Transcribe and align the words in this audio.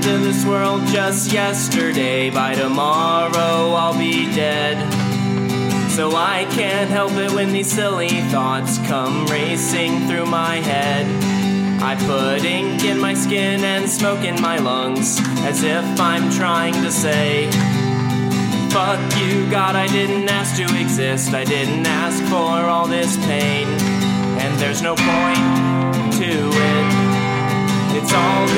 into 0.00 0.18
this 0.18 0.46
world 0.46 0.86
just 0.86 1.30
yesterday. 1.30 2.30
By 2.30 2.54
tomorrow, 2.54 3.72
I'll 3.74 3.98
be 3.98 4.24
dead. 4.34 4.78
So 5.90 6.16
I 6.16 6.46
can't 6.50 6.88
help 6.88 7.12
it 7.12 7.30
when 7.32 7.52
these 7.52 7.70
silly 7.70 8.22
thoughts 8.30 8.78
come 8.86 9.26
racing 9.26 10.06
through 10.06 10.24
my 10.24 10.56
head. 10.56 11.04
I 11.82 11.96
put 11.96 12.44
ink 12.46 12.82
in 12.82 12.98
my 12.98 13.12
skin 13.12 13.62
and 13.62 13.90
smoke 13.90 14.24
in 14.24 14.40
my 14.40 14.56
lungs, 14.56 15.20
as 15.40 15.62
if 15.62 15.84
I'm 16.00 16.30
trying 16.30 16.74
to 16.82 16.90
say, 16.90 17.50
Fuck 18.70 19.00
you, 19.18 19.50
God, 19.50 19.76
I 19.76 19.86
didn't 19.88 20.28
ask 20.30 20.56
to 20.56 20.80
exist. 20.80 21.34
I 21.34 21.44
didn't 21.44 21.86
ask 21.86 22.22
for 22.24 22.70
all 22.70 22.86
this 22.86 23.16
pain. 23.26 23.66
And 24.40 24.58
there's 24.58 24.80
no 24.80 24.94
point 24.94 26.14
to 26.14 26.30
it. 26.30 27.10
It's 27.92 28.12
all 28.14 28.49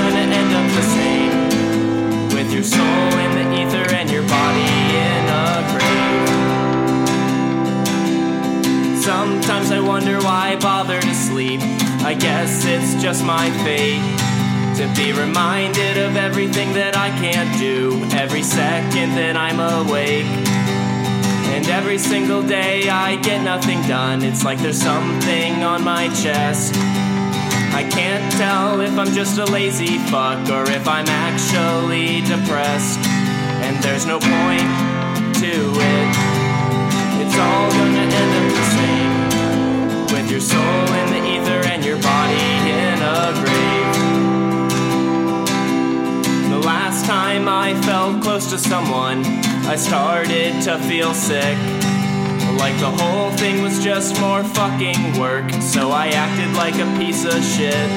Sometimes 9.22 9.70
I 9.70 9.78
wonder 9.78 10.18
why 10.18 10.50
I 10.50 10.56
bother 10.56 11.00
to 11.00 11.14
sleep. 11.14 11.60
I 12.02 12.12
guess 12.12 12.64
it's 12.66 13.00
just 13.00 13.24
my 13.24 13.52
fate. 13.62 14.02
To 14.78 14.92
be 14.96 15.12
reminded 15.12 15.96
of 15.96 16.16
everything 16.16 16.72
that 16.72 16.96
I 16.96 17.10
can't 17.10 17.56
do 17.56 18.02
every 18.18 18.42
second 18.42 19.14
that 19.14 19.36
I'm 19.36 19.60
awake. 19.60 20.26
And 21.54 21.68
every 21.68 21.98
single 21.98 22.42
day 22.42 22.88
I 22.88 23.14
get 23.14 23.44
nothing 23.44 23.80
done. 23.82 24.24
It's 24.24 24.44
like 24.44 24.58
there's 24.58 24.82
something 24.82 25.62
on 25.62 25.84
my 25.84 26.08
chest. 26.08 26.74
I 27.78 27.88
can't 27.88 28.26
tell 28.32 28.80
if 28.80 28.98
I'm 28.98 29.14
just 29.14 29.38
a 29.38 29.44
lazy 29.44 29.98
fuck 30.10 30.50
or 30.50 30.68
if 30.68 30.88
I'm 30.88 31.06
actually 31.06 32.22
depressed. 32.22 32.98
And 33.62 33.80
there's 33.84 34.04
no 34.04 34.18
point 34.18 34.66
to 35.38 35.52
it. 35.78 36.01
Time 47.12 47.46
I 47.46 47.78
felt 47.82 48.22
close 48.22 48.48
to 48.52 48.58
someone, 48.58 49.22
I 49.74 49.76
started 49.76 50.62
to 50.62 50.78
feel 50.88 51.12
sick. 51.12 51.58
Like 52.56 52.76
the 52.86 52.92
whole 53.00 53.30
thing 53.32 53.62
was 53.62 53.84
just 53.84 54.18
more 54.18 54.42
fucking 54.42 55.20
work, 55.20 55.50
so 55.60 55.90
I 55.90 56.06
acted 56.24 56.50
like 56.56 56.76
a 56.76 56.88
piece 56.96 57.26
of 57.26 57.38
shit. 57.44 57.90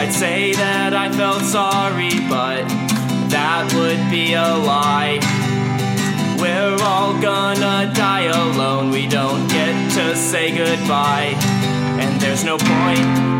I'd 0.00 0.12
say 0.12 0.52
that 0.52 0.92
I 0.92 1.10
felt 1.10 1.42
sorry, 1.44 2.12
but 2.28 2.68
that 3.30 3.64
would 3.76 4.02
be 4.10 4.34
a 4.34 4.50
lie. 4.72 5.16
We're 6.38 6.76
all 6.82 7.14
gonna 7.18 7.90
die 7.94 8.28
alone, 8.42 8.90
we 8.90 9.06
don't 9.06 9.48
get 9.48 9.74
to 9.96 10.14
say 10.14 10.54
goodbye. 10.54 11.32
And 12.02 12.20
there's 12.20 12.44
no 12.44 12.58
point 12.58 13.35